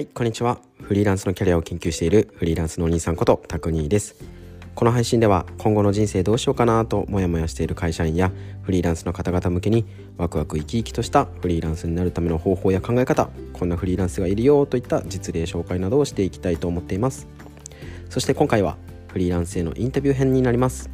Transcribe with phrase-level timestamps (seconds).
[0.00, 0.56] はい、こんにちは。
[0.80, 4.16] フリーランスのキャリアを研究しているフリーランスのお兄さんことタクニーです。
[4.74, 8.32] この配信では今後の人生どうしようかなとモヤモヤしている会社員や
[8.62, 9.84] フリーランスの方々向けに
[10.16, 17.28] ワクワク生き生きとしたフリーランスになるための方法や考え方、こんなフリーランスがいるよといった実例紹介などをしていきたいと思っています。
[18.08, 20.88] そして今回はフリーランスへのインタビュー編になります。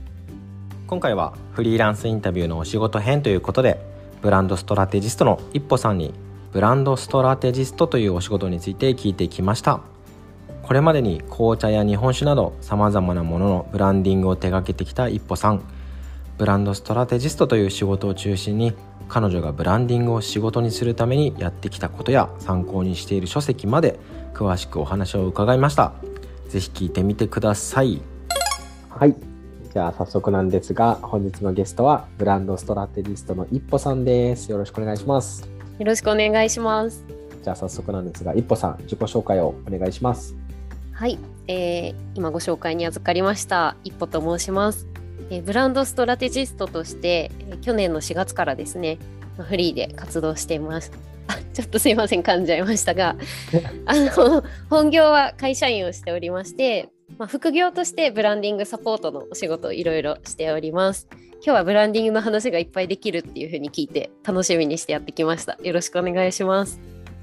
[0.88, 3.78] 今回はフリーランスインタビューのお仕事編ということで
[4.20, 6.12] ブランドストラテジストの一歩さんに
[6.52, 9.80] ブランドストラテジストというお仕事について聞いてきました。
[10.62, 15.62] これまでに紅茶や日本酒などさまざまなもののブランディングを手掛けてきた一歩さん。
[16.38, 18.74] ブランドストラテジストという仕事を中心に
[19.08, 23.98] 彼女がブランディングを仕事にするためにやってきたことや参考にしている書籍まで
[24.34, 25.92] 詳しくお話を伺いました。
[26.48, 28.02] ぜひ聞いてみてください。
[28.90, 29.14] はい。
[29.72, 34.50] じゃあ早速なんですが本日のゲストはブランドストラテジストの一歩さんです。
[34.50, 35.55] よろしくお願いします。
[35.78, 37.16] よろしくお願いします。
[37.46, 40.34] じゃあ早速なんですが一歩さん自己紹介をお願いします
[40.90, 44.88] はい、えー、今ご紹介に預かりました一歩と申します、
[45.30, 48.98] えーブランドストラテジストとして、えー去年の4月からですね
[49.38, 50.90] まあフリーで活動しています。
[51.28, 53.16] あちょっとすいません噛んじゃいましたが
[53.86, 61.08] あの本業は会社員をしておりまして、まあ、副業としてブランディングサポートのお仕事をいろいろしております。
[61.46, 65.56] 今日はブランディングの話がいっぱいできるっていうふうに聞いて楽しみにしてやってきました。
[65.62, 66.80] よろしくお願いします。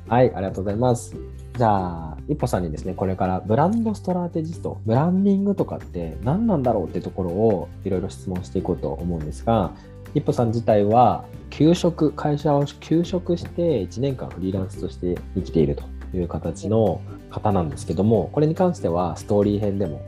[0.08, 1.14] はい、ありがとうございます。
[1.58, 9.74] じゃあ、一歩さんにですね、これからブランドストラテジスト、ブランディングとかって何なんだろうってところをいろいろ質問していこうと思うんですが、
[10.14, 15.84] 一歩さん自体は休職、会社を休職して1年間フリーランスとして生きていると
[16.16, 20.02] いう形の方なんですけども、これに関してはストーリー編でも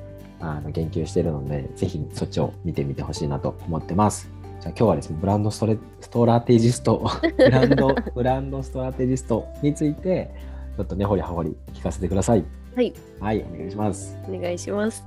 [0.51, 4.29] あの言及しているので、ぜひそっちを見てみてほしいなと思ってます。
[4.61, 7.05] じゃあ今日はですね、ブランドストレストラテジスト、
[7.37, 10.31] ブランド、ブランドストラテジストについて、
[10.77, 12.43] ちょっと根掘り葉掘り聞かせてください。
[12.75, 14.17] はい、はい、お願いします。
[14.29, 15.05] お願いします。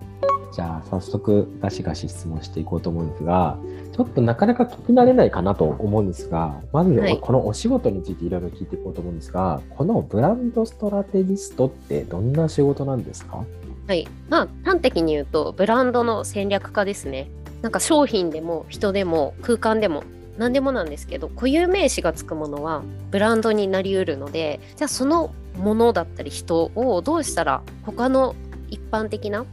[0.55, 3.59] じゃあ早速ガシガシ質問していこうと思うんですが、
[3.93, 13.45] ちょっとなかなか聞き慣れないかなと思うんですが、まずはいこのお仕事についていろいろ聞いていこうと思うんですが、このブランドストラテジストってどんな仕事なんですか？
[13.89, 17.31] はい、まあ端的に言うとブランドの戦略家ですね。
[17.63, 20.05] なんか商品でも人でも空間でも
[20.37, 28.37] 何でもなんですけど固有名詞がつくものはブランドになりうるのでじゃあそのものだったり人をどうしたら他の
[28.69, 29.45] 一般的な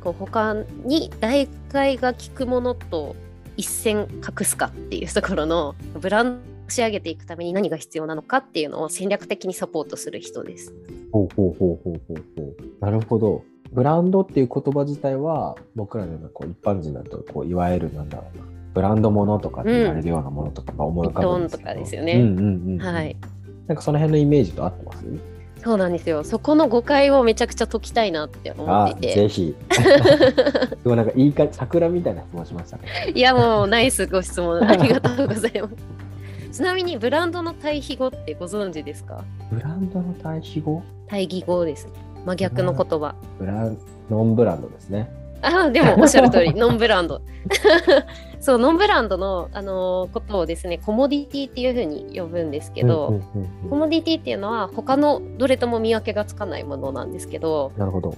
[0.00, 3.14] こう他に代替が効くものと
[3.56, 10.72] 一線隠すかっていうところのブランド仕上げていくために何が必要なのかっていうのを戦略的にサポートする人です。
[11.12, 12.56] ほうほうほうほうほうほう。
[12.80, 13.44] なるほど。
[13.72, 18.44] ブランドっていう言葉自体は、僕らのこう一般人だとこういわゆるなんだろうな、
[18.74, 22.78] ブランドものとかって言われるようなものとかが思い浮かぶんですとかですよねうんうんうん。
[22.78, 23.16] はい。
[23.66, 25.04] なんかその辺のイメージと合ってます？
[25.64, 26.24] そうなんですよ。
[26.24, 29.14] そこの誤解をめちゃくちゃ解きたいなって思あっていて。
[29.14, 29.54] ぜひ。
[30.82, 32.82] でもなんかいいか桜みたいな質問しましたね。
[33.14, 35.74] いやもうナイスご質問ありがとうございます。
[36.58, 39.24] ちなみにブランドの対比語ってご存知ですか？
[39.52, 40.82] ブランドの対比語？
[41.06, 41.92] 対義語ですね。
[42.24, 43.14] 真逆の言葉。
[43.38, 43.78] ブラン
[44.10, 45.10] ノンブランドですね。
[45.42, 47.20] ああ、でもおっしゃる通り、 ノンブランド。
[48.40, 53.22] そう、ノンブランドの、あのーことをですね、コモディティっていうふうに呼ぶんですけど、うんうん
[53.64, 58.14] うんコモディティっていうのは他のどれとも見分けがつかないものなんですけど、なるほど。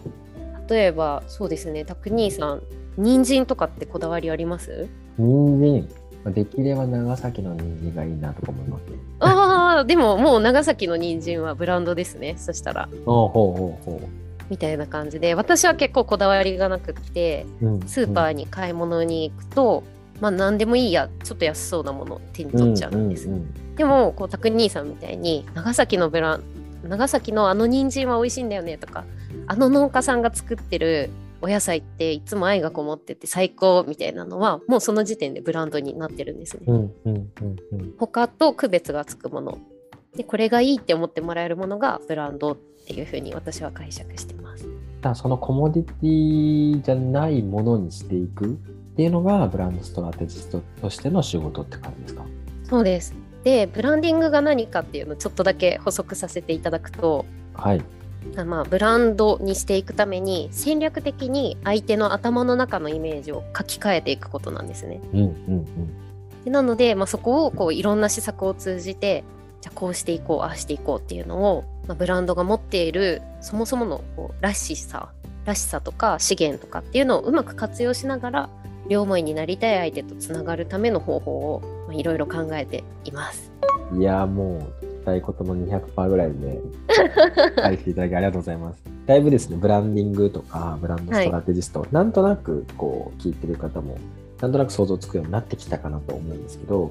[0.69, 2.63] 例えばそうですね、タクニーさん、
[2.99, 4.89] 人参とかってこだわりあります？
[5.19, 5.89] 人参。
[6.25, 8.83] まあできれば長崎の人参がいいなとか思います。
[9.21, 12.35] ああ、でももう長崎の人参はブランドですね。
[12.39, 12.89] そしたら。
[13.07, 14.09] おうほうほうほ
[14.51, 17.67] みたいな感じで、私は結構こだわりがなくって、う。
[17.67, 19.85] うんスーパーに買い物に行くと、
[20.21, 23.29] まあ何でもいいや、ちょっと安そうなものを手に取っちゃうんです。
[23.29, 26.45] うんうんでも、こう、タク兄さんみたいに、長崎のブラン、
[26.85, 29.05] 長崎のあの人参は美味しいんだよねとか、
[29.47, 31.11] あの農家さんが作ってる
[31.45, 36.63] お野菜っていつも愛がこもってて最高みたいなのは、もうその時点でブランドになってるんですね。
[36.67, 39.59] うんうんうんうん他と区別がつくもの
[40.17, 44.67] でこれがいいって思ってもらえるものがブランドっていうふうに私は解釈してます。
[45.03, 48.49] だそのコモディティじゃないものにしていくっ
[48.97, 52.25] ていうのがブランドストラテジストとしての仕事って感じですか？
[52.71, 57.83] そうですでブランディングが何かっていうのをちょっとだけ補足させていただくと、はい。
[58.37, 65.01] あまあ、ブランドにしていくために戦略的に相手の頭の中のイメージを書き換えていくことなんですね。
[65.13, 65.67] うんうん
[66.45, 69.25] でなので、まあ、そこをこういろんな施策を通じて
[69.63, 75.09] じゃあこうしていこうああしていこうっていうのを、まあ、ブランドが持っているそもそものこうらしさ
[75.47, 78.51] らしさとか資源とかっていうのをうまく活用しながら
[78.89, 83.51] 両思いになりたい相手とつながるための方法をまあいろいろ考えています。
[83.93, 84.03] うん。
[84.03, 86.61] いや、もうたいことの200%ぐらいで
[87.65, 88.83] 書いていただきありがとうございます。
[89.07, 93.99] だいぶですね、ブランディングとか、ブランドストラテジスト、はい、なんとなくこう聞いてる方も、
[94.41, 96.91] なんとなく想像つくようになってきたかなと思うんですけど、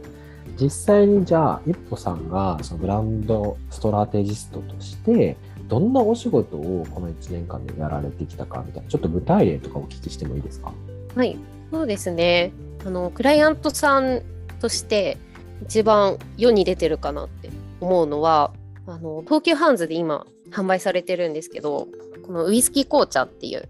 [0.59, 5.35] 実際にじゃあ、一歩さんがそのブランドストラテジストとして、
[5.67, 10.71] どんなお仕事をこの1年間でやられてきたかみたいな、ちょっと具体例とかお聞きしてもいいですか？
[11.15, 11.35] はい、
[11.71, 12.51] そうですね。
[12.85, 14.21] あの、クライアントさん
[14.59, 15.17] として
[15.63, 17.49] 一番世に出てるかなって
[17.83, 18.53] 思うのは、
[18.87, 21.87] あの、東急ハンズで今販売されてるんですけど、
[22.25, 23.69] このウイスキー紅茶っていう、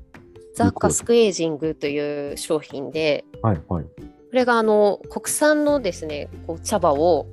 [0.56, 3.90] ザ・カスクエイジングという商品で、はいはい、こ
[4.34, 7.28] れがあの国産のですねこう茶葉を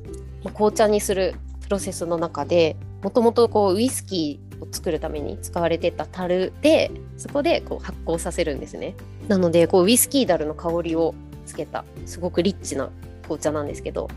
[0.55, 8.95] 紅茶にするプロセスの中でもともとウイスキーを作るために使われてた樽でそこでこう発酵させるんですね。
[9.29, 11.15] なのでこうウイスキーダルの香りを
[11.47, 12.91] つけたすごくリッチな
[13.31, 14.09] 紅茶なんですけど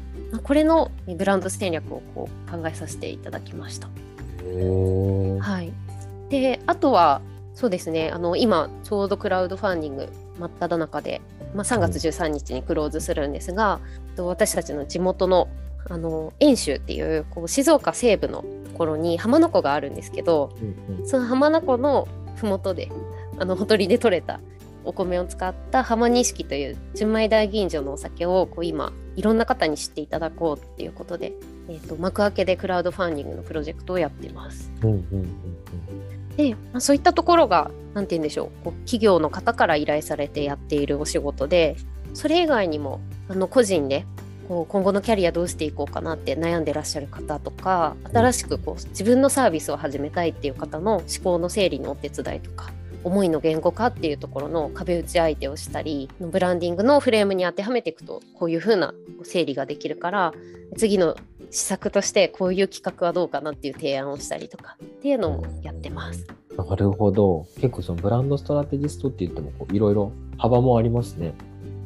[0.43, 3.87] これのブランド戦略をこう考えさせていただきました。
[3.87, 5.71] はい、
[6.29, 7.21] であとは
[7.53, 11.21] そうですねあの今ちょうどクラウドファンディング真っ只中で、
[11.53, 13.79] まあ、3月13日にクローズするんですが、
[14.17, 15.47] うん、私たちの地元の
[15.89, 20.55] あの遠州っていうこう静岡西部のところに浜名湖があるんですけど、
[20.89, 22.07] うんうん、その浜名湖の
[22.37, 22.89] 麓で
[23.37, 24.39] あのほとりで採れた
[24.85, 31.33] お米を使った浜錦という純米大吟醸のお酒をこう今いろんな方に知っていただこうっていうことで、
[31.69, 34.71] えーと、幕開けでクラウドファンディングのプロジェクトをやってます。
[34.83, 35.27] うんうんうんうん
[36.37, 41.75] で、まあ、そういったところが何て言うんでしょうこう企業の方から依頼されてやっているお仕事で
[42.13, 44.05] それ以外にもあの個人で
[44.47, 52.71] こう今後のキャリアどうしていこうかなって悩んでらっしゃる方とか新しくこう自分のサービスを始めたいっていう方の思考の整理のお手伝いとか
[53.03, 60.33] 思いの言語化っていうところの壁打ち相手をしたりブランディングのフレームに当てはめていくとこういう風な整理ができるから
[60.77, 61.15] 次の
[61.51, 66.25] 施策としてこういう企画はどうかなっていう提案をしたりとかっていうのもやってます。
[66.57, 71.33] なるほど結構そのブランドストラテジストって言ってもいろいろ幅もありますね。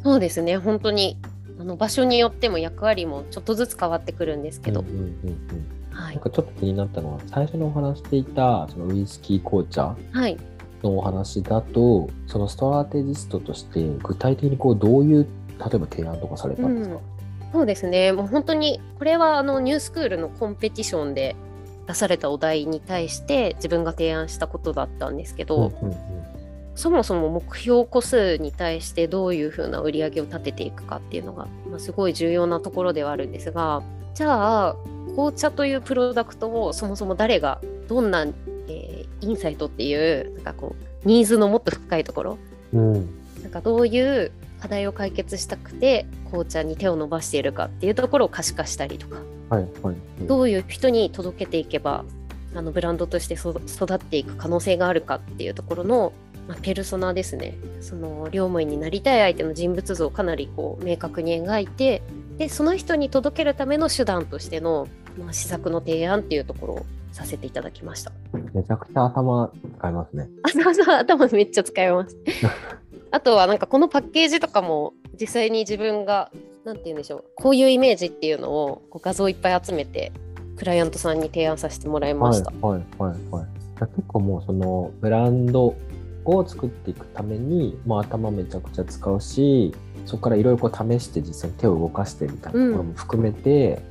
[0.04, 1.18] そうですね本当に
[1.60, 4.82] あの場所によっても役割もちょっとずつ変わってくるんですけど。
[4.82, 9.96] うんうんうんうんはい、なんかちょっと気になったのは最初にお話していたそのウイスキー紅茶
[10.84, 15.28] のお話だと、はい、そのストラテジストとして具体的にこうどういう
[15.60, 17.02] 例えば提案とかされたんですか、うん。
[17.52, 18.12] そうですね。
[18.12, 21.36] もう本当にこれはあのニュースクールのコンペティションで
[21.88, 25.98] 出されたお題に対して自分が提案したことだったんですけど、うんうんうん、
[26.76, 33.82] そもそも目標個数に対してどういうふうな売り上げを立てていくかっていうのが、まあ、すごい重要なところではあるんですが
[34.14, 34.76] じゃあ
[35.16, 38.26] 紅茶というプロダクトをそもそも誰がどんな、
[38.68, 42.38] えー、インサイトっていうなんかこうニーズのもっと深いところ、
[42.74, 42.94] うん、
[43.42, 44.32] なんかどういう
[44.62, 49.18] 課題を解決したくて紅茶に手を伸ばしているかっていうところを可視化したりとか、
[49.50, 49.96] はいはい、
[50.28, 52.06] どういう人に届けていけば
[52.56, 53.60] あのブランドとして育
[53.94, 56.14] っていく可能性があるかっていうところの、
[56.48, 57.56] まあ、ペルソナですね。
[57.82, 62.02] その両思いになりたい相手の人物像をかなりこう明確に描いて
[62.38, 64.88] でその人に届けるための手段としての、
[65.20, 68.12] まあ、施策の提案っていうところをさせていただきました。
[68.58, 70.30] めちゃくちゃ頭使いますね。
[70.44, 72.18] あ、そうそう、頭めっちゃ使います。
[73.12, 76.32] あとはなんかこのパッケージとかも実際に自分が
[76.66, 80.12] 何て言うんでしょうこういうイメージっていうのをこう画像いっぱい集めて
[80.58, 82.52] クライアントさんに提案させてもらいました。
[82.62, 83.46] はいはいはいはい、
[83.80, 85.74] 結構もうそのブランド
[86.26, 89.74] を作っていくためにもう頭めちゃくちゃ使うし
[90.06, 93.82] そこからいろいろ試して実際に手を動かしてみたいなところも含めて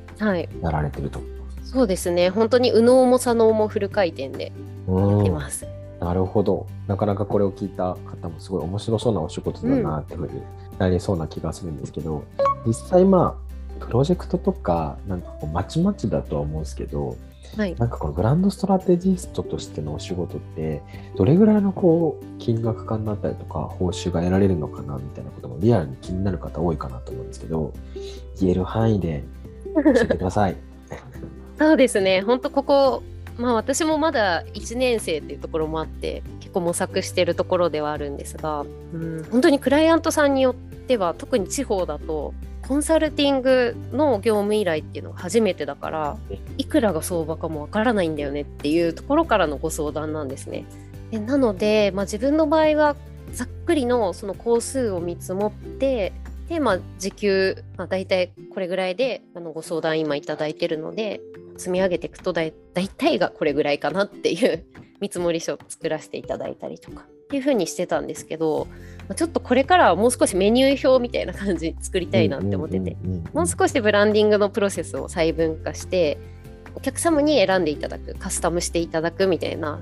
[0.61, 1.36] やられてると、うんはい、
[1.71, 4.53] そうですね本当に右脳も左脳もフル回転で
[4.87, 5.67] やってます。
[5.99, 6.67] なるほど。
[6.87, 10.41] なかなかこれを聞いた方もすごい面白そうなお仕事だなっていうふうに
[10.77, 12.23] なりそうな気がするんですけど、うん、
[12.67, 13.37] 実際ま
[13.79, 17.17] あプロジェクトとかなんかこうまちまちだとは思うんですけど、
[17.57, 20.81] はい、なんかこのブランドストラテジストとしてのお仕事って
[21.17, 27.73] どれぐらいのこう金額感だったりとか報酬が得られるのかなみたいなこともリアルに気になる方多いかなと思うんですけど
[28.39, 29.23] 言える範囲で
[29.75, 30.55] 教えてください。
[31.57, 33.03] そうですね本当ここ
[33.37, 38.65] まあ私もまだ1年生っていうところもあって結構模索してるところではあるんですが、う
[38.97, 42.33] ん、本当にクライアントさんによっては特に地方だと
[42.67, 46.17] コンサルティングの業務依頼っていうのが初めてだから
[46.57, 50.65] いくらが相場かもわからないんだよねっていうところからのご相談なんですね。
[51.11, 52.97] でなので、まあ、自分の場合は
[53.31, 56.11] ざっくりのその工数を見積もって
[56.47, 61.21] で、まあ、時給、まあ、大体これぐらいであのご相談今いただいてるので
[61.57, 64.65] 積み上げていくと大体がこれぐらいかなっていう
[64.99, 68.67] 見積書を作らせていただいたりとかっていう風にしてたんですけど、
[69.07, 72.95] まあ、ちょっとこれからはもう少しメニュー表みたいな感じ作りたいなって思ってて、
[73.33, 76.17] もう少しブランディングのプロセスを細分化して
[76.73, 79.79] お客様に選んでいただくカスタムしていただくみたいな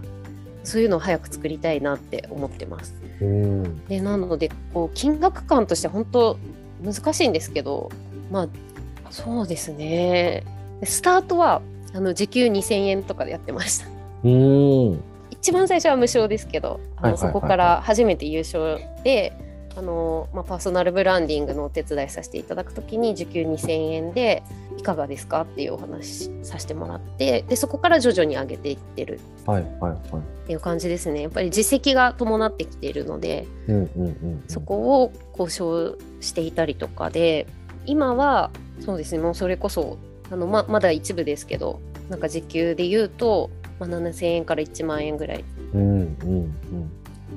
[0.64, 2.96] そういうのを早く作りたいなって思ってます。
[3.22, 6.38] うんでなのでこう金額感として本当
[6.86, 7.92] 難しいんですけど
[8.32, 8.48] まあ
[9.12, 10.44] そうですね。
[10.84, 11.62] スタートは
[11.94, 13.88] あの時給2000円とかでやってました。
[14.24, 19.32] うん一番最初は無償ですけどあのそこから初めて優勝で
[19.78, 24.44] あの、まあ、パーソナルブランディングのお手伝いさせていただくときに時給2000円で
[24.78, 29.20] いかがですかっていうお話させてもらってでそこから徐々に上げていってる。
[29.48, 31.22] っていう感じですね。
[31.22, 33.48] やっぱり実績が伴ってきているので
[34.48, 37.48] そこを交渉していたりとかで
[37.86, 39.98] 今はそうですねもうそれこそ
[40.32, 41.80] あのままだ一部ですけど
[42.10, 45.44] なんか時給で言うと、まあ、7000円から1万円ぐらい。
[45.74, 46.52] うんうんうん。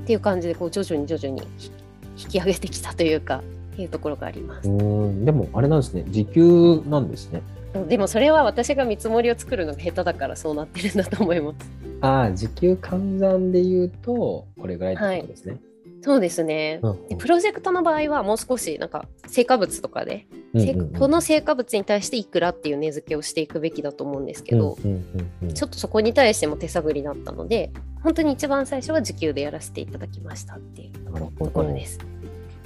[0.02, 1.70] っていう感じでこう徐々に徐々にひ
[2.18, 3.42] 引き上げてきたというか
[3.78, 4.68] いうところがあります。
[4.68, 5.24] うん。
[5.24, 6.04] でもあれなんですね。
[6.08, 7.42] 時給なんですね。
[7.88, 11.56] でもそれは私が見積もりを作るのが下手だからそうなってるんだと思います。
[12.00, 15.58] ああ時給換算で言うとこれぐらいってことですね、
[16.00, 16.80] そうですね。
[16.82, 20.26] うんでプロジェクトの場合はもう少しなんか成果物とかで、
[20.56, 20.98] せうんうんうん。
[20.98, 24.96] この成果物に対していくらっていう値付けをしていくべきだと思うんですけど、うんうん
[25.42, 30.92] うんうんちょっとそこに対しても手探りだったので本当に一番最初は時給でやらせていただきましたっていう
[31.38, 31.98] ところです。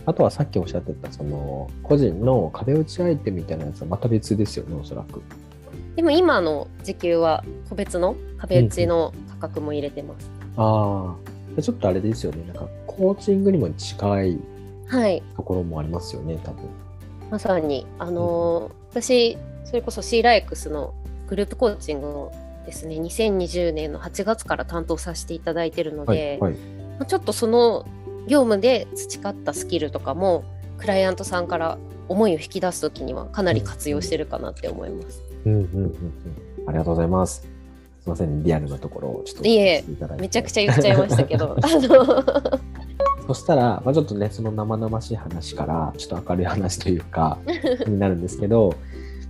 [0.05, 5.23] あとはさっきおっしゃってたその個人の壁打ち相手みたいなやつはまた別ですよねおそらく。
[5.97, 10.31] でも今の時給は個別の壁打ちの価格も入れてます。
[10.57, 11.15] あ
[11.57, 14.39] あちょっとあれですよねなんかコーチングにも近い
[14.87, 15.23] はい。
[15.37, 16.69] ところもありますよね多分。
[17.31, 17.87] まさに。
[17.99, 20.93] あのー私それこそ C ライクスの
[21.29, 22.33] グループコーチングを
[22.67, 26.61] ですね2020年の8月から担当させていただいてるので、はいはい。
[26.99, 27.87] まあちょっとその
[28.29, 30.45] 業務で培ったスキルとかも
[30.77, 35.23] クライアントさんから思いを引き出す時にはかなり活用してるかなって思います。
[35.47, 35.93] うんうんうんうん。
[36.67, 37.41] ありがとうございます。
[38.03, 39.85] すいませんリアルなところをちょっといえ
[40.19, 41.57] めちゃくちゃ言っちゃいましたけど。
[41.65, 42.61] あの
[43.35, 47.39] そしたら、まあ、ちょっとね、その生々しい話から、ちょっと明るい話というか、
[47.87, 48.75] になるんですけど、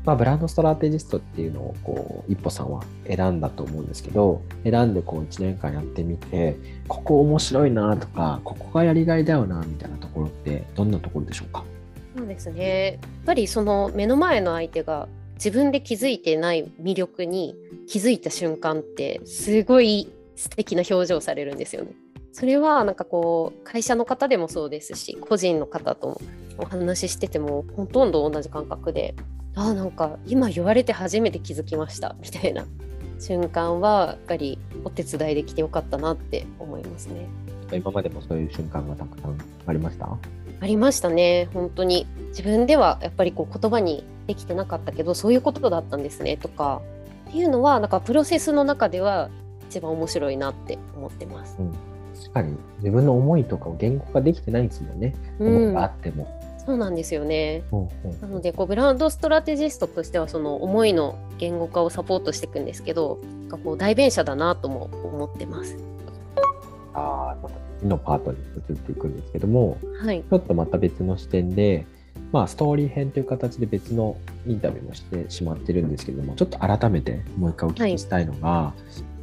[0.05, 6.57] まあ、ブランドストラテジストっていうのを、こう、一歩さんは選んだと思うんですけど、選んでこう、1年間やってみて、
[6.89, 11.65] ここ面白いなとか、ここがやりがいだよな、みたいなところって、どんなところでしょうか？
[12.17, 17.55] そうですねやっぱりその目の前の相手が自分で気づいてない魅力に
[17.89, 21.93] 気づいた瞬間ってすごい素敵な表情されるんですよね。
[22.33, 26.21] それはなんかこう会社の方でもそうですし個人の方と
[26.59, 29.15] お話ししててもほとんど同じ感覚で
[29.55, 32.65] あーなんか今言われて初めて気づきましたみたいな
[33.21, 37.29] 瞬間はやっぱりお手伝いできてよかったなって思いますね。
[37.73, 40.07] 今までもそういう瞬間がたくさんありました？
[40.61, 46.83] ありましたね本当に自分ではやっぱりこう言葉にできてなかったけどそういうことだったんですねとか
[47.29, 49.31] っていうのはなんかプロセスの中では
[49.69, 51.59] 一番面白いなって思ってます。
[52.23, 55.15] 確かに、自分の思いとかを言語化できてないんですもんね。
[55.39, 56.29] うん思いがあ、っても。
[56.65, 57.65] そうなんですよね。
[57.73, 65.77] うんうんなのでこうブランドストラテジストとしてはその思いの言語化をサポートしていくんですけどなこう代弁者だなとも思ってます。
[66.95, 68.39] あーまた次のパートに
[68.69, 71.85] 移っていくんですけども、はい、ちょっとまた別の視点で、
[72.31, 78.73] まあ、ストーリー編という形で別のインタビューもしてしまってるんですけども、ちょっと改めてもう一回お聞きしたいのが、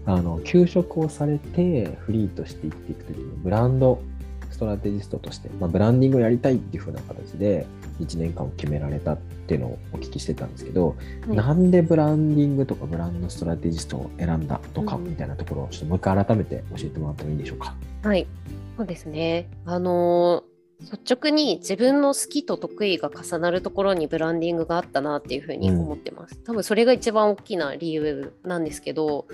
[0.09, 4.01] あの休職をされてフリーとして生きていくときに、ブランド
[4.49, 7.67] ストラテジストとして、まあ、ブランディングをやりたいっていう風な形で
[7.99, 10.89] 1年間を決められたっていうのをお聞きしてたんですけど、
[11.27, 17.75] はいなんでブランディングとかブランドストラテジストを選んだとかうんみたいなところをちょっともう一回改めて教えてもらってもいいでしょうか？
[18.01, 18.25] はい、
[18.77, 19.49] そうですね。
[19.65, 20.49] あのー
[20.81, 26.37] 率直に自分の好きと得意が重なるところにブランディングがあったなっていうふうに思ってます。
[26.37, 29.25] 多分それが一番大きな理由なんですけど、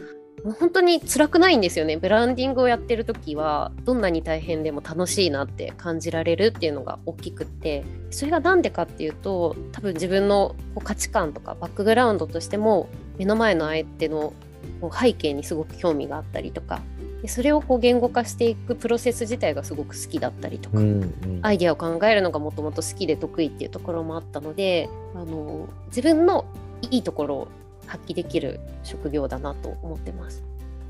[0.45, 1.97] もう本当に辛くないんですよね。
[1.97, 12.87] ブランディングをやってる時はどんなに大変でも楽しいなって感じられるっていうのが大きくって、それがなんでかっていうと、多分自分のこう価値観とかバックグラウンドとしても
[13.17, 14.33] 目の前の相手の
[14.81, 16.81] こう背景にすごく興味があったりとか
[17.21, 26.45] でそれをこう言語化していくプロセス自体がすごく好きだったりとか、うんうんアイデアを考えるのがもともと好きで得意っていうところもあったのであの自分の
[26.81, 27.47] いいところを
[27.87, 30.43] 発揮できる職業だなと思ってます。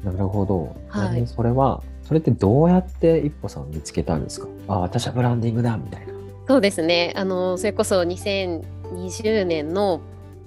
[0.03, 0.75] なるほど。
[0.89, 4.47] はいそれは、それってどうやって一歩さんを見つけたんですか？
[4.67, 6.13] あ、私はブランディングだみたいな。
[6.47, 9.99] そうですねあのそれこそ2020年の、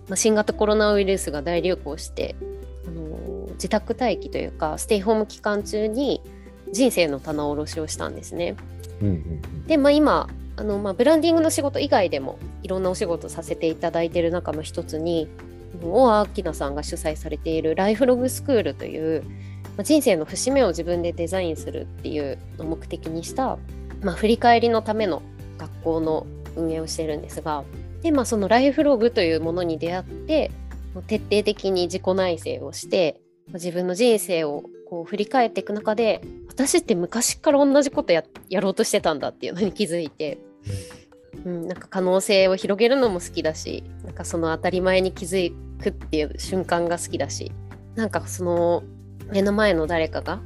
[0.09, 2.37] まあ、新型コロナウイルスが大流行して
[2.87, 6.23] あの自宅待機というかステイホーム期間中に
[6.73, 8.55] 人生の棚卸しをしたんですね。
[9.03, 9.67] うんうんうん。
[9.67, 15.29] で、まあ、今あの、まあ、ブランディングの仕事以外でもいろんなお仕事させていただいている中の一つに
[15.83, 19.23] 大明菜さんが主催されているライフログスクールという
[19.77, 23.59] まあ人生の節目を自分でデザインするっていうのを目的にした、
[24.03, 25.23] まあ、振り返りのための
[25.59, 27.65] 学校の運営をしているんですが
[28.03, 30.51] で、まあ、そのライフログというものに出会って
[30.95, 40.39] もう徹底的に自己内省をしてまあ自分の人生をこう振り返っていく中で私って昔から同じことややろうとしてたんだっていうのに気づいて、
[41.45, 47.53] うん、なんか可能性を広げるのも好きだしなんかその当たり前に気づくっていう瞬間が好きだし
[47.95, 48.83] なんかその
[49.31, 50.41] 目の前の誰かが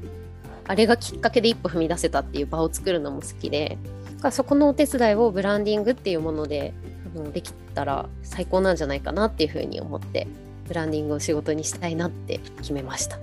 [0.66, 3.78] あれがきっかけで一歩踏み出せたっていう場を作るのも好きで
[4.30, 6.72] そこのお手伝いをブランディングっていうもので
[7.32, 10.26] できたら最高なんじゃないかなっていうふうに思って
[10.68, 13.18] ブランディングを仕事にしたいなって決めました。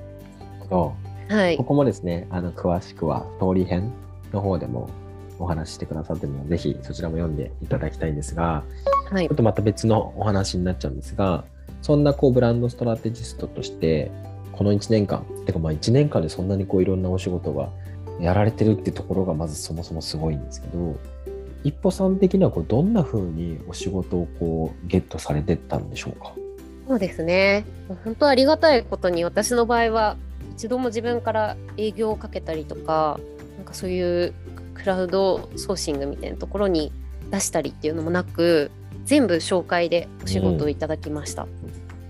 [1.30, 3.94] はいこ、こもですね、あの詳しくはストーリー編
[4.34, 4.90] の方でも
[5.40, 8.64] お話ししてくださってるので、ぜひそちらも読んでいただきたいんですが、
[9.12, 9.28] はい。
[9.28, 11.44] ちょっとまた別のお話になっちゃうんですが、
[11.82, 14.12] そんなこうブランドストラテジストとして、
[14.52, 17.70] この1年間、てかまあ1年間でそんなにこういろんなお仕事が
[18.20, 20.98] やられてるってところがまずそもそもすごいんですけど、
[21.64, 26.34] 一歩さん的にはこうどんな風にお仕事をこうゲットされてったんでしょうか？
[26.88, 27.66] そうですね。
[28.04, 30.18] 本当ありがたいことに私の場合は
[30.56, 33.20] 一度も自分から営業をかけたりとか
[33.58, 34.34] なんかそういう
[34.80, 36.92] クラウドソーシングみたいなところに
[37.30, 38.72] 出したりっていうのもなく
[39.04, 41.48] 全部紹介でお仕事をいただきました。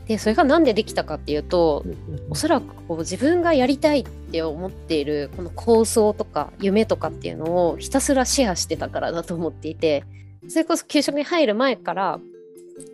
[0.08, 1.86] でそれが何でできたかっていうと
[2.32, 10.04] おそらくこう自分がやりたいって思っているこの構想とか夢とかっていうのをひたすらシェアしてたからだと思っていて
[10.48, 12.20] それこそ給食に入る前から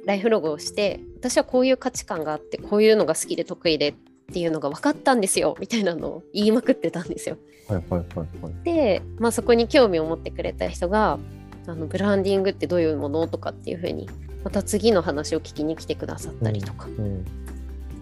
[0.06, 3.96] ライフログをして私はこういう価値観があってこういうのが好きで得意で
[4.32, 7.38] っていうのが分かったんですよみたいなのを言いまくってたんですよ。
[7.68, 8.64] はいはいはいはい。
[8.64, 11.20] で、まあ、そこに興味を持ってくれた人が
[11.68, 14.10] あのブランディングってどういうものとかっていうふうに
[14.44, 17.26] また次の話を聞きに来てくださったりとか、うん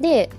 [0.01, 0.29] で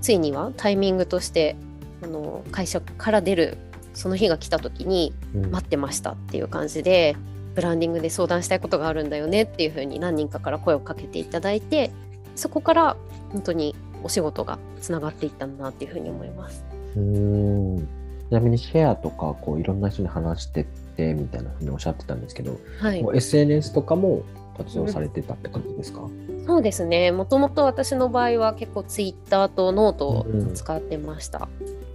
[0.00, 1.56] ついにはタイミングとして
[2.02, 3.58] あの会社から出る
[3.92, 7.16] その日が来た時にうん待ってましたっていう感じで
[7.54, 11.90] ブランディングで相談したいことがあるんだよねっていうふうに何人かから声をかけていただいて
[12.34, 12.96] そこから
[13.32, 16.64] 本当にお仕事がつながっていったんだなっていうふうに思います。
[16.96, 17.88] うーん。
[18.30, 23.04] ちなみにシェアとかこういろんな人に話してってみたいなふうにおっしゃってたんですけど、はい。
[23.14, 24.22] SNS とかも
[24.56, 26.02] 活用されてたって感じですか、
[26.46, 27.10] そうですね。
[27.12, 30.54] もともと私の場合は結構ツイッターとノートをうんうん。
[30.54, 31.48] 使ってました、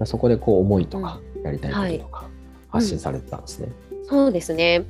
[0.03, 2.29] そこでこう思いとかやりたいこととか
[2.69, 3.69] 発信されてたんですね。
[4.09, 4.83] そうですね。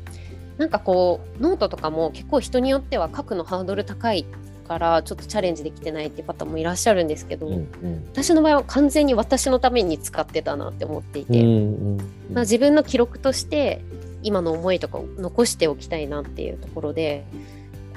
[0.57, 4.25] なんかこうノートとかも結構人によっては書くのハードル高い
[4.67, 8.05] からちょっとチャレンジできてないっていう方もいらっしゃるんですけど、うんうん。
[8.11, 11.97] 私の場合は完全に私のために使ってたなって思っていて、うんうん
[12.33, 13.81] まあ、自分の記録として
[14.23, 17.25] 今の思いとかを残しておきたいなっていうところで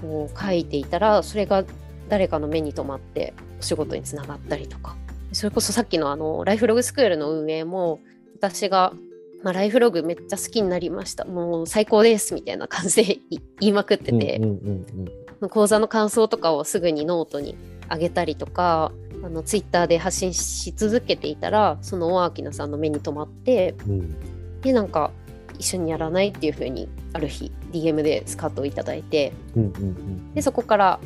[0.01, 1.65] こう書いていたらそれが
[2.09, 4.97] 誰かの目に留まってお仕事につながったりとか。
[5.33, 8.01] それこそさっきのあのライフログスクールの運営も
[8.37, 8.95] 私が、
[9.43, 11.25] まあ、ライフログめっちゃ好きになりました。
[11.25, 15.09] もう最高ですみたいな感じで言いまくってて、うんうんうん
[15.41, 17.57] 講座の感想とかをすぐにノートに
[17.91, 25.13] 上げたりとかあのツイッターで発信し続けていたらその大明さんの目に留まってうんでなんか
[25.59, 31.01] 一緒にやらないっていう風にある日 DM でスカウトをいただいてうんうんうんでそこから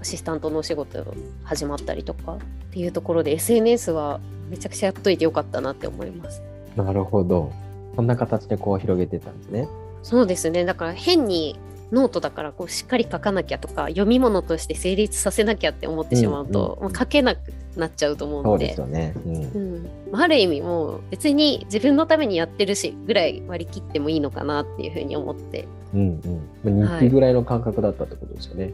[0.00, 1.12] アシスタントのお仕事が
[1.44, 2.38] 始まったりとかっ
[2.70, 6.42] ていうところで SNS はめちゃくちゃやっといてよかったなって思います。
[6.76, 7.52] なるほど。
[7.96, 9.68] そんな形でこう広げてたんですね。
[10.02, 11.58] そうですねだから変に
[11.92, 17.40] ノートだからこうしっかり書かなきゃとか読み物として成立させなきゃって思ってしまうと、うんうんもう書けなく
[17.76, 19.14] なっちゃうと思うのですよね。
[19.24, 26.20] うんあある意味もう別に自分のためにやってるしぐらい割り切ってもいいのかなっていうふうに思ってうん
[26.64, 26.80] うん。
[26.80, 28.72] まあ日記ぐらいの感覚だったってことですよね。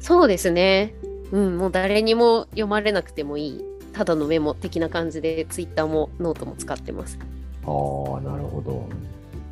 [0.00, 0.94] そうですね
[1.32, 7.18] うんもう誰にも読まれなくてもいいただのメモ的な感じでツイッターもノートも使ってます
[7.64, 8.88] ああ、なるほど。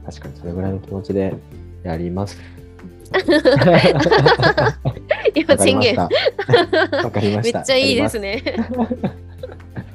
[0.04, 1.34] 確かにそれぐらいの気持ちで
[1.82, 2.38] やります。
[5.34, 6.08] 今宣言 わ
[7.10, 7.58] かりました。
[7.58, 7.62] め。
[7.62, 8.36] っちゃいいですね。
[8.36, 8.42] ね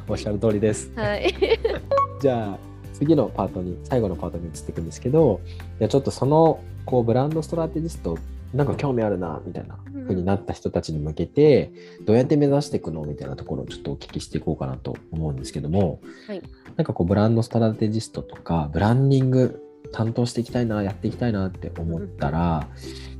[0.08, 0.92] おっしゃる通りです。
[0.96, 1.34] はい
[2.22, 2.58] じゃあ
[2.94, 5.40] 次のパートに最後のパートに移っていくんですけど
[5.78, 8.18] じゃあちょっとそのこうブランドストラテジスト
[8.54, 11.72] なんか興味あるなみたいな風になった人たちに向けて
[12.06, 16.42] どうやって目指していくのみたいなところをちょっとお聞きしていこうかなと思うんですけども、はい
[16.78, 22.68] なんかこうブランドストラテジストとかブランディング担当していきたいなやっていきたいなって思ったら、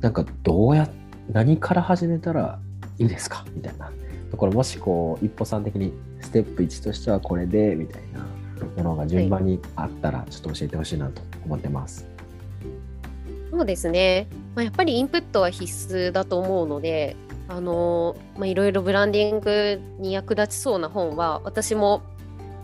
[0.00, 0.88] なんかどうや
[1.32, 2.58] 何から始めたら
[2.98, 3.44] いいですか？
[3.54, 3.90] みたいな。
[4.30, 8.26] ところもしこう一歩さん的にステップ1としてはこれでみたいな
[8.76, 12.06] ものが順番にあったらちょっと教えてほしいなと思ってます。
[13.50, 17.16] そうですね、まあ、やっぱりインプットは必須だと思うので
[17.48, 22.02] あのまあ、いろいろブランディングに役立ちそうな本は私も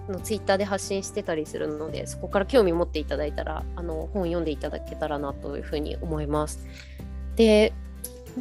[0.08, 6.66] のツイッターで発信してたりするのでそこから興味持っていただいたらあの本読んでいただけたらなというふうに思います。
[7.36, 7.72] で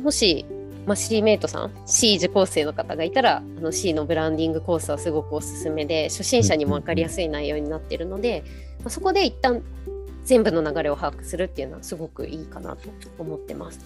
[0.02, 0.46] もし、
[0.86, 8.44] まあ、C メイトさん C 受講生の方がいたらあの C のブランディングコースはすごくおすすめで初心者にも分かりやすい内容になっているので、
[8.80, 9.62] まあ、そこで一旦
[10.24, 13.80] 全部の流れを把握するっていうのはすごくいいかなと思ってます。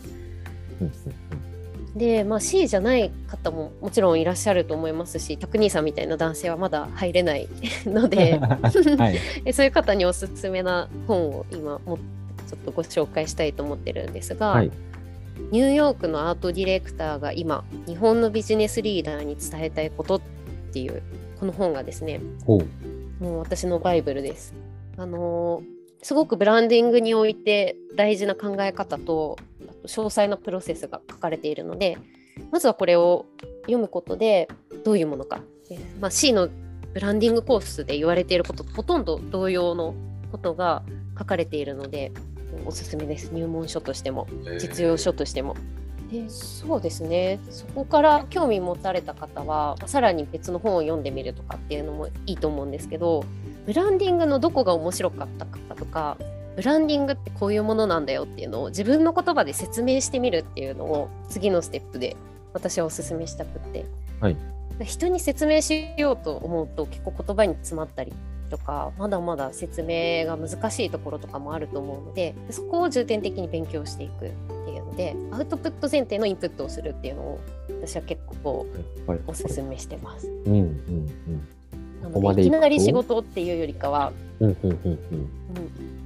[1.98, 7.48] で、まあ、C じゃない方ももちろんいらっしゃると思いますし拓兄さんみたいな男性はまだ入れない
[7.86, 8.60] ので、 は
[9.46, 11.98] い、 そういう方におすすめな本を今も
[12.48, 14.72] ちょっとご紹介したいと思ってるんですが、はい、
[15.52, 20.22] ニューヨークのアートディレクターが今日本のビジネスリーダーに伝えたいことっ
[20.72, 21.02] ていう
[21.40, 22.62] この本がですねも
[23.22, 24.54] う私のバイブルです。
[24.98, 25.62] あの
[26.02, 29.38] すごくブランディングにおいて大事な考え方と
[29.88, 31.97] 詳細なプロセスが書かれているので
[32.52, 33.26] まずはこれを
[33.62, 34.47] 読むことで
[34.84, 35.41] どういうものか、
[36.00, 36.50] まあ、C の
[36.93, 39.93] ブランディングコースで言われていることとほとんど同様の
[40.32, 40.84] ことが
[41.17, 42.12] 書かれているので
[42.65, 43.32] おすすめです。
[43.34, 44.28] 入門書としても
[44.60, 45.56] 実用書としても。
[46.12, 47.39] でそうですね。
[47.50, 53.26] そこから興味持たれた方はさらに別の本を読んでみるとかっていうのもいいと思うんですけど
[53.65, 56.17] ブランディングのどこが面白かったかとか
[56.58, 62.17] ブランディングってこういうものなんだよっていうのを自分の言葉で説明してみるっていうのを次のステップで
[62.52, 63.86] 私はおすすめしたくって、
[64.20, 64.38] はい、
[64.84, 68.12] 人に説明しようと思うと結構言葉に詰まったり
[68.50, 74.30] とかまだまだ説明が難しいところとかもあると思うのでそこを重点的に勉強していくっ
[74.65, 77.39] ていうのでアウトプット前提のインプットをするっていうのを
[77.82, 78.65] 私は結構
[79.28, 80.28] おすすめしてます。
[80.28, 81.48] うんうんうん。
[82.02, 84.91] なのでいきなり仕事っていうよりかは、うんうんうん。
[84.91, 85.00] うん、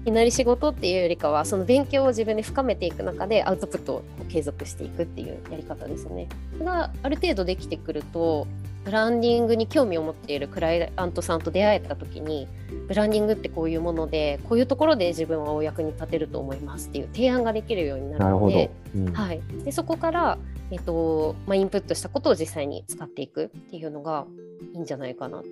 [0.02, 6.28] いきなり仕事っていうよりかはその勉強を自分で深めていく中でアウトプットを継続していくっていうやり方ですね。
[6.60, 8.48] がある程度できてくると
[8.84, 12.48] ブランディングに興味を持っているクライアントさんと出会えた時に
[12.88, 20.38] ブランディングってこういうものでこういうところで自分はお役に立てると思いますっていう提案ができるようになるのでうん、はい、でそこから、
[20.72, 24.26] えっとまあ、インプットしたことを実際に使っていくっていうのが
[24.74, 25.46] いいんじゃないかなと。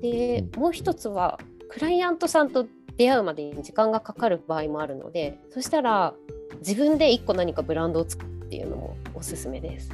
[0.00, 2.66] でもう一つはクライアントさんと
[2.96, 6.14] 出会うまでに時間がかかる場合もあるのでそしたら
[6.58, 9.90] 自分で1個何かブランドを作るっていうのもおすすめです。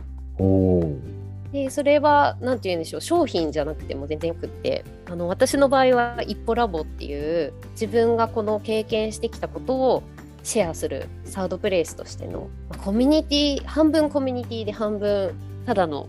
[1.52, 10.02] でそれは何て言うんでしょう商品じゃなくても全然よくってあの私の場合は一歩ラボっていう自分がこの経験してきたことを
[10.42, 12.48] シェアするサードプレイスとしての
[12.84, 15.34] コミュニティ半分コミュニティで半分
[15.66, 16.08] ただの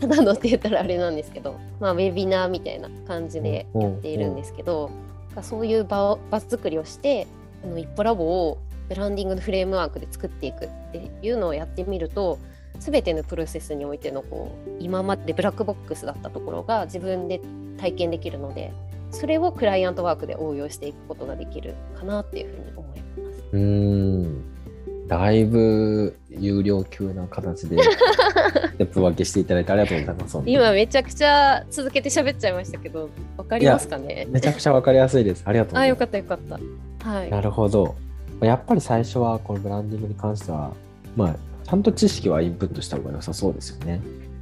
[0.00, 7.26] ただのって言ったらあれなんですけど、まあ、ウェビナーみたいな感じでやっているんですけど、うん、そういう場を場作りをして
[7.64, 12.38] あの一歩ラボをブランディングのフレームワークで作っていくっていうのをやってみると
[12.78, 17.40] 全てのプロセスにおいてのこう今までブラックボックスだったところが自分で
[17.78, 18.72] 体験できるので
[19.10, 23.42] それをクライアントワークで応用していくことができるかなっていうふうに思います。
[23.52, 24.51] うん
[25.18, 30.38] だいぶ有料級な形でステップ分けしていただいてありがとうございます。
[30.46, 34.26] 今めちゃくちゃ続けて喋っちゃいましたけど、わかりますかね？
[34.30, 35.42] めちゃくちゃわかりやすいです。
[35.44, 36.00] ありがとうございます。
[36.00, 36.38] あ、よかったよかっ
[37.02, 37.10] た。
[37.10, 37.30] はい。
[37.30, 37.94] なるほど。
[38.40, 40.72] やっぱり最初はこのブランディングに関しては、
[41.14, 44.00] まあ、ちゃんと知識はインプットした方が良さそうですよね。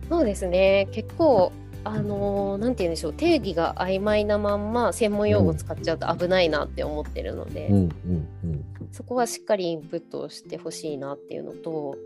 [0.08, 0.88] そうですね。
[0.92, 1.52] 結構
[1.84, 3.12] あのー、なんて言うんでしょう。
[3.12, 11.96] 定義が曖昧なまんま専門用語使っちゃうと危ないなって思ってるので、うんうんうん、そこはしっかりインプットしてほしいなっていうのと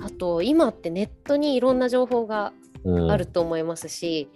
[0.00, 2.52] あと今ってネットにいろんな情報が
[3.08, 4.28] あると思いますし、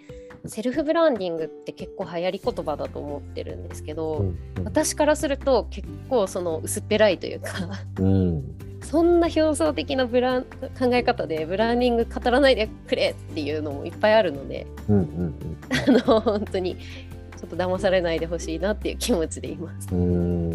[0.45, 4.25] うん、セルフブランディングって結構流行り言葉だと思ってるんですけど、
[4.65, 7.51] 私からすると結構その薄っぺらいというか
[7.99, 8.56] うん
[8.87, 19.89] そんな表層的なブラン考え方でブランディング語らないでくれっていうのもいっぱいあるので、うんうんうん、あの本当にちょっと騙されないでほしいなっていう気持ちでいます。
[19.93, 20.51] うん。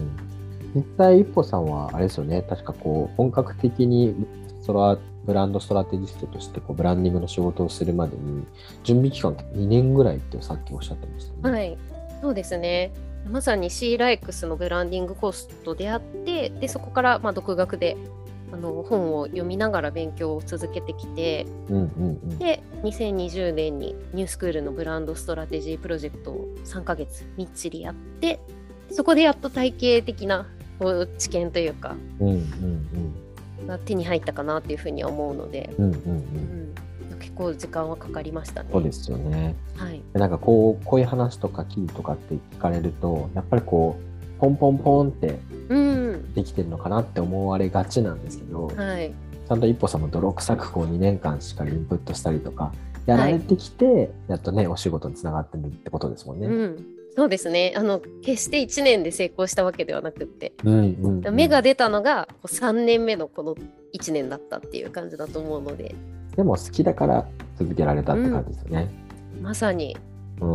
[0.74, 2.42] 実際いっぽさんはあれですよね。
[2.44, 4.16] 確かこう本格的に
[4.62, 8.46] そのブランドストラテジストとしてこうブランディングの仕事をするまでに
[8.84, 11.58] 準備期間2年ぐらいってさっきおっしゃってましたね。
[11.58, 11.78] はい。
[12.22, 12.92] そうですね
[13.30, 17.98] まさに C ライクスのブランディングコースと出会ってでそこからまあ独学で
[18.52, 28.40] あの本を読みながら勉強を続けてきて、うんうんうん、で2020年にニュースクールのブランドストラテジープロジェクトを3ヶ月みっちりやって
[28.92, 30.48] そこでやっと体系的な
[31.18, 33.16] 知見というか、うんうん
[33.60, 35.94] うん、が手に入ったかなっていうふうに思うので、うんうん。
[35.94, 36.76] うん
[37.22, 38.70] 結構時間はかかりましたね。
[38.72, 39.56] そうですよね。
[39.78, 40.02] はい。
[40.14, 45.40] なんかこうこういう話とか記事とかって聞かれるとやっぱりこうポンポンポンって
[46.34, 49.14] できてるのかなって思われがちなんですけど、はい、
[49.48, 52.74] ちゃんと一歩さんも泥臭くこう2年間しっかりインプットしたりとか
[53.06, 56.48] やられてきて、はい、やっとねお仕事につながってるってことですもんね。
[56.48, 63.54] うんそうですねあの決して1年で成功したわけではなくって、うんうんうん、芽が出たのが3年目のこの
[63.94, 65.94] 1年だったっていう感じだと思うので
[66.36, 67.26] でも好きだから
[67.58, 68.90] 続けられたって感じですよね、
[69.38, 69.98] うん、まさに。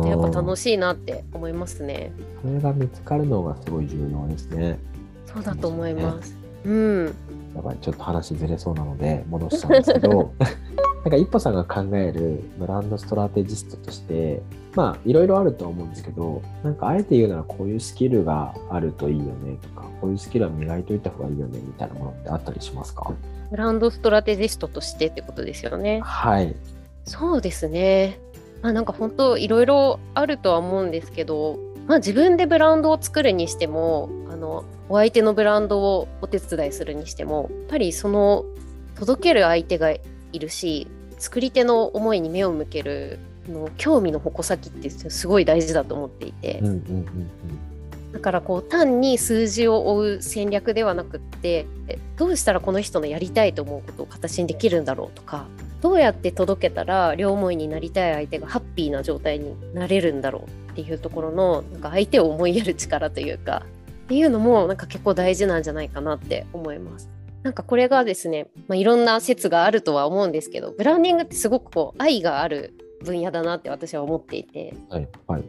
[0.05, 2.11] やっぱ楽しいなって思いますね。
[2.41, 4.77] それが見つかるのがすごい重要ですね。
[5.25, 7.15] そうだと思います、ね、うん。
[7.55, 10.33] やばいちょっと話ずれそうなので戻しちゃうんですけど。
[11.07, 14.41] なんか一歩さんが考えるブランドストラテジストとして
[14.75, 23.13] まあいろいろあると思うんですけどなんかあえて言うならこういうスキルがあるといいよねとかこういうスキルは磨いといた方がいいよねみたいなものってあったりしますか？
[23.49, 26.01] ブランドストラテジストとしてってことですよね。
[26.03, 26.55] はい。
[27.05, 28.19] そうですね。
[28.61, 38.45] まあなんか本当いろいろあるとは思うんですけどまあ自分でブランドを作るにしてもあのお相手のブランドをお手伝いするにしてもやっぱりその
[38.95, 39.99] 届ける相手がい
[40.39, 40.87] るし
[41.19, 46.61] 作り手の思いに目を向けるの興味の矛先ってすごい大事だと思っていて、
[48.13, 51.67] だからこう単に数字を追う戦略ではなくって
[52.15, 55.45] どうしたらこの人のやりたいと思うことを形にできるんだろうとか
[55.81, 63.63] どうやって届けたら両思いになりたい相手がハッピーな状態になれるんだろうっていうところのなんか相手を思いやる力というか
[64.05, 67.09] っていうのもなんか結構大事なんじゃないかなって思います。
[67.43, 75.43] なんかこれがですね、まあ、いろんな説があるとは思うんですけどブランディングってすごくこう愛がある分野だなって私は思っていて、はいはい、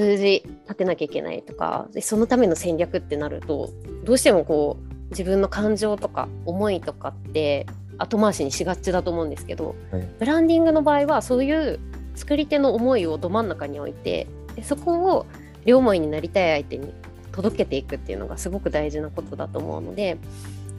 [0.00, 3.68] 数字立てなきゃいけないとかでそのための戦略ってなると
[4.04, 7.66] どうしてもこう自分の感情とか思いとかって
[7.98, 11.78] 後回しにしがちだと思うんですけど、はい、ブランディングの場合はそういう
[12.14, 15.26] 作り手の思いをど真ん中に置いてでそこを
[15.66, 16.94] 両思いになりたい相手に
[17.32, 20.16] 届けていくっていうのがすごく大事なことだと思うので、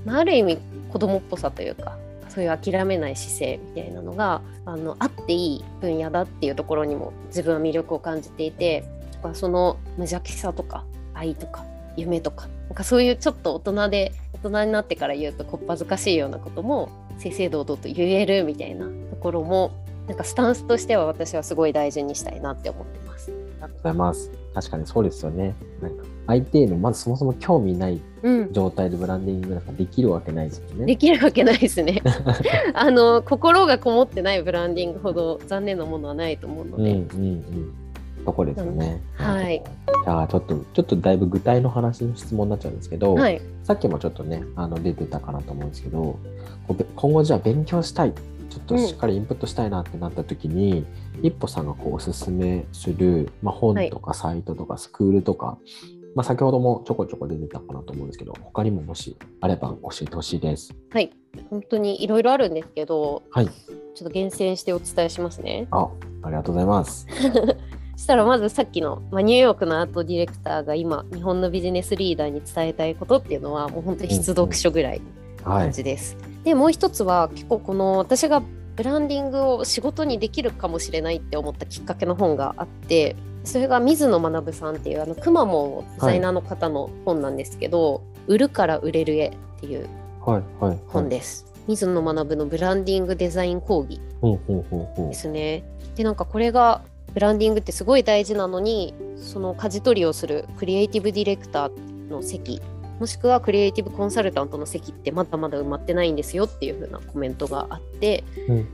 [0.03, 0.57] まあ、ある意味
[0.89, 1.97] 子供っぽさというか
[2.29, 8.85] そういう諦めない姿勢みたいなのがあのあっていい分野だっていうところにも自分は魅力を感じていて
[9.33, 11.65] その無邪気さとか愛とか
[11.97, 19.71] 夢とかなんかそういうちょっと大人で大人になってから言うとこっぱずかしいようなことも正々堂々と言えるみたいなところも
[20.07, 23.31] なんかスタンスとしては私はすごい大事にしたいなって思ってます。
[23.31, 24.31] ありがとうございます。
[24.53, 25.53] 確かにそうですよね。
[25.81, 28.01] なんか相手へのまずそもそも興味ない
[28.51, 30.85] 状態でブランディングなんかできるわけないですよね。
[30.85, 32.01] できるわけないですね。
[32.73, 36.91] あの心がこもってないブランディングほど残念なものはないと思うので。
[36.91, 37.80] うんうんうん
[38.25, 39.01] とこですよね。
[39.15, 39.63] はい。
[40.03, 46.17] じゃあちょっとちょっとだいぶ具体の話の質問になっちゃうんですけど、はい、さっきもちょっとねあの出てたかなと思うんですけど、
[46.95, 48.13] 今後じゃあ勉強したい
[48.49, 50.85] ちょっとしっかりインプットしたいなってなった時に、
[51.19, 60.75] うん、一歩さんがこうおすすめする、まあ、本とかサイトとかスクールとか、はい、まあ、先ほどもちょこちょこ出てたかなと思うんですけど他にももしあれば教えてほしいです。
[60.89, 61.11] はい
[61.49, 63.51] 本当にいろいろあるんですけど、はい、ちょ
[64.01, 65.67] っと厳選してお伝えしますね。
[65.71, 65.87] あ
[66.23, 67.07] ありがとうございます。
[68.01, 76.17] そしたらまずさっきの、まあ、ニューヨークのアートディレクターが今日本のビジネスリーダーに伝えたいことっていうのはもう本当に必読書ぐらいの感じです。
[76.19, 78.41] うんうんはい、でもう一つは結構この私が
[78.75, 89.87] ブランディングを仕事にできるかもしれないって思ったきっかけの本があってそれが水野学さんっていうあのくまモンデザイナーの方の本なんですけど、はい、売るから売れるへっていう
[90.87, 91.43] 本です。
[91.43, 94.01] はいはい、水野学のブランディングデザイン講義
[95.07, 95.63] ですね。
[95.95, 96.81] でなんかこれが
[97.13, 102.61] ブランディングってすごい大事なのにその舵取りをするクリエイティブディレクターの席
[103.01, 108.23] もしくはクリエイティブコンサルタントの席ってまだまだ埋まってないんですよっていう風なコメントがあって、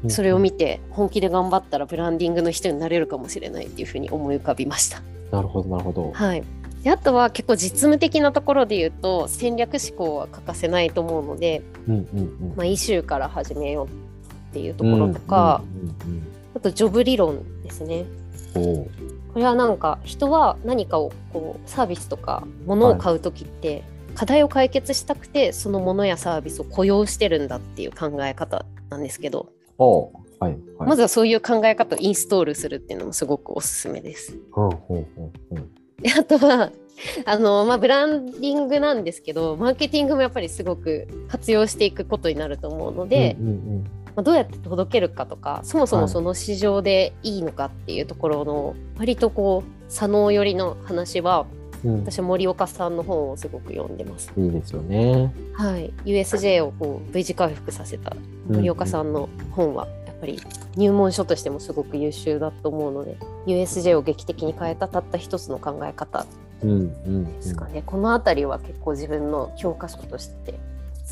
[0.09, 5.01] それを見て本気で頑張ったらブランディングの人になれるかもしれないっていう風に思い浮かびました。
[5.31, 6.11] なるほどなるほど。
[6.11, 6.43] はい。
[6.83, 11.61] であとは結構実務的なところで言うと戦略思考は欠かせないと思うので、
[12.57, 13.89] まあ、イシューから始めようっ
[14.51, 15.61] ていうところとか、
[16.53, 18.05] あとジョブ理論ですね。
[18.57, 23.83] これはなんか人は何かをこうサービスとか物を買う時って、はい。
[24.17, 34.35] 課題を解決したくてそのものやサービスを雇用してるんだっていう考え方なんですけど、はいはい、まずはそういう考え方をインストールするっていうのもすごくおすすめです。
[36.01, 36.71] であとは
[37.25, 43.83] あの、まあ、ブランディングなんですけどマーケティングもやっぱりすごく活用していくことになると思うので、うんうんうん
[44.17, 51.45] まあ、どうやって届けるかとかそもそもその市場でいいのかっていうところの、割とこう左脳寄りの話は
[51.85, 54.33] うん、私森岡さんの本をすごく読んでます。
[54.35, 55.31] いいですよね。
[55.53, 58.15] はい、USJ をこう V 字回復させた
[58.47, 60.39] 森岡さんの本はやっぱり
[60.75, 70.59] 入門書としてもすごく優秀だと思うので USJ を劇的に変えたたった一つの考え方ですかね、うんうんうん、この辺りは結構自分の教科書として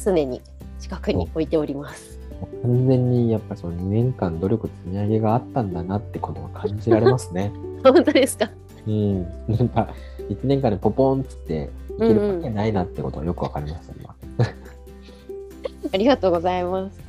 [0.04, 0.42] 常に
[0.80, 2.15] 近くに置いております。
[2.64, 7.52] 完全にやっぱその2年間努力積み上げがあったんだなってことが感じられますね。
[7.84, 8.50] 本当ですか？
[8.88, 9.24] うん。
[9.48, 9.90] なんか
[10.30, 14.16] 1年間でポポンっつっていけるわけないなってことがよくわかりました、今。
[15.94, 17.00] ありがとうございます。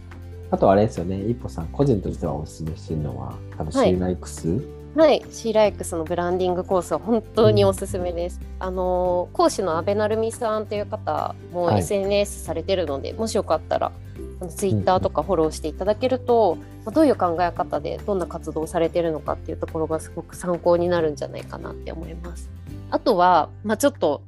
[0.50, 4.62] あとあれですよね、一歩さん、個人としてはお勧めしてるのは、多分シはいーライクス、
[4.94, 8.40] はい、シーライクスのブランディングコースは本当におすすめです。
[8.60, 13.90] あの講師の阿部成美さんという方もはい SNS されてるので、もしよかったら
[14.48, 22.50] ツイッターとかフォローしていただけると、まあどういう考え方でどんな活動をされてるのかっていうところがすごく参考になるんじゃないかなって思います。
[22.90, 24.22] あとは、まあ、ちょっと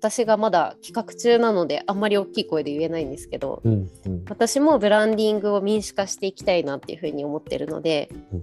[0.00, 8.36] 私がまだ企画中なのであんまり大きい声で言えないんですけど、うんうん私もブランディングを民主化していきたいなっていうふうに思ってるので、う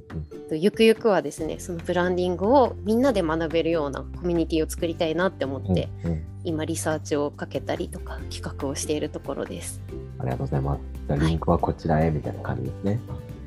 [0.56, 9.82] んゆくゆくはですねそのブランディングをみんなで学べるようなコミュニティを作りたいなって思っうんて、うんうん今リサーチをかけたりとか企画をしているところです。
[10.18, 10.78] ありがとうございま
[11.10, 11.28] す。
[11.28, 13.00] リンクはこちらへみたいな感じですね。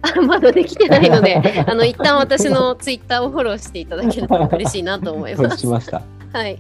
[0.03, 5.57] あ まだできてないのであの一旦私のツイッターをフォローしていただけると嬉しいなと思います。
[5.65, 6.03] しました。
[6.33, 6.59] はい、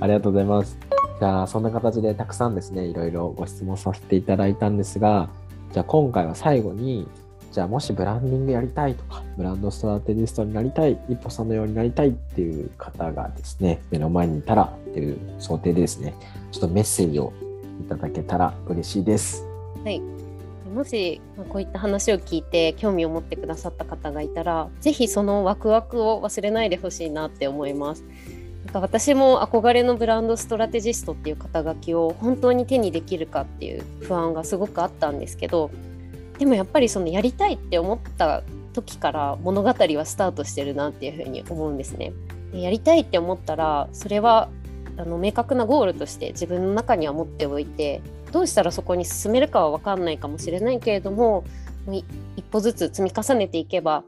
[0.00, 0.78] ありがとうございます。
[1.18, 5.28] じゃあ、そんな形でたくさんですね、いろいろご質問させていただいたんですが、
[5.72, 7.06] じゃあ今回は最後に、
[7.52, 16.14] じゃあもしブランディングやりたいとか、ブランドストラテジストになりたい、一歩さんのようになりたいっていう方がですね、目の前にいたらっていう想定でですね、
[16.52, 17.32] ちょっとメッセージを
[17.80, 19.46] いただけたら嬉しいです。
[19.84, 20.00] はい
[20.74, 28.04] もしこういった話を聞いて興味を持ってくださった方がいたらぜひそのワクワクを忘れないでほしいなって思います。
[28.64, 35.70] なんか私も憧れのブランドストラテジストっていう肩書きを本当に手にできるかっていう不安がすごくあったんですけど
[36.38, 38.42] でもやっぱりそのやりたいって思った
[38.72, 42.12] 時から物語はスタートしてるなっていうふうに思うんですね。
[42.52, 44.48] でやりたいって思ったらそれは
[44.96, 51.44] あの明確なゴールとして自分の中には持っておいてどうしたらそこに進めるかは分かんないかもしれないけれども
[51.88, 52.04] 一
[52.50, 54.04] 歩ずつ積み重ねていけば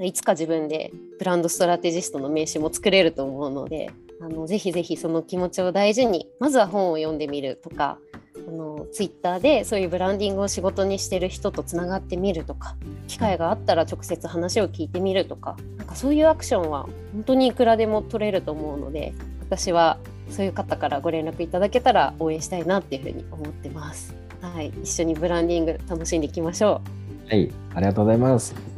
[0.00, 7.98] いつか自分でブランドストラテジストの名刺も作れると思うのであのぜひぜひその気持ちを大事にまずは本を読んでみるとか
[8.46, 12.76] あのツイッターでそういうブランディングを仕事にしてる人とつながってみるとか
[13.08, 19.98] 機会があったら直接話を聞いてみるとかなんかそういうアクションは本当にいくらでも取れると思うので私は
[20.30, 24.14] そういう方からご連絡いただけたら応援したいなっていうふうに思ってます。
[24.40, 26.80] はい、一緒にブランディング楽しんでいきましょ
[27.28, 28.71] うはい、ありがとうございます。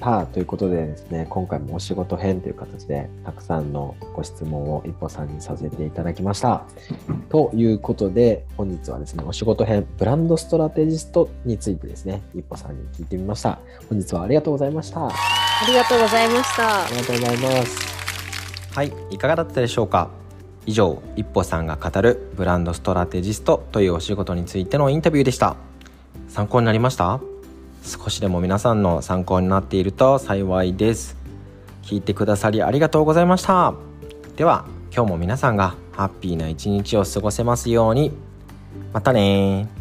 [0.00, 6.62] さあ、ということでですね、今回もお仕事編という形で、たくさんのご質問を一歩さんにさせていただきました。
[7.28, 13.58] ということで、本日はですね、お仕事編、ブランドストラテジストについてですね、一歩さんに聞いてみました。
[13.90, 15.06] 本日はありがとうございました。
[15.06, 15.10] あ
[15.68, 16.62] りがとうございました。
[16.90, 17.78] りがとうございます。
[18.74, 20.08] はい、いかがだったでしょうか？
[20.64, 25.56] 以上、一歩さんが語るブランドストラテジストというお仕事についてのインタビューでした。
[26.28, 27.20] 参考になりました？
[27.82, 31.16] 少しでも皆さんの参考になっていると幸いです。
[31.82, 33.74] 聞いてくださりありがとうございました。
[34.36, 38.12] では、今日も皆さんがハッピーな一日を過ごせますように。
[38.92, 39.79] またねー。